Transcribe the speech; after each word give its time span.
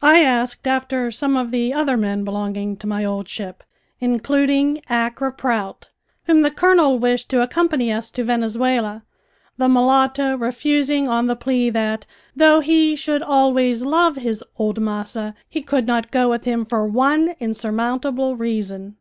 I 0.00 0.20
asked 0.24 0.66
after 0.66 1.10
some 1.10 1.36
of 1.36 1.50
the 1.50 1.74
other 1.74 1.98
men 1.98 2.24
belonging 2.24 2.78
to 2.78 2.86
my 2.86 3.04
old 3.04 3.28
ship, 3.28 3.62
including 4.00 4.80
Accra 4.88 5.30
Prout, 5.32 5.90
whom 6.24 6.40
the 6.40 6.50
colonel 6.50 6.98
wished 6.98 7.28
to 7.28 7.42
accompany 7.42 7.92
us 7.92 8.10
to 8.12 8.24
Venezuela, 8.24 9.04
the 9.58 9.68
mulatto 9.68 10.34
refusing 10.38 11.08
on 11.08 11.26
the 11.26 11.36
plea 11.36 11.68
that, 11.68 12.06
though 12.34 12.60
he 12.60 12.96
should 12.96 13.22
always 13.22 13.82
love 13.82 14.16
his 14.16 14.42
"old 14.56 14.80
massa," 14.80 15.34
he 15.46 15.60
could 15.60 15.86
not 15.86 16.10
go 16.10 16.30
with 16.30 16.46
him 16.46 16.64
for 16.64 16.86
one 16.86 17.34
insurmountable 17.38 18.34
reason. 18.34 18.96